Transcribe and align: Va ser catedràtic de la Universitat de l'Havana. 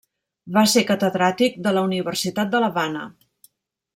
Va 0.53 0.61
ser 0.71 0.81
catedràtic 0.91 1.59
de 1.67 1.75
la 1.77 1.85
Universitat 1.89 2.51
de 2.55 2.61
l'Havana. 2.65 3.07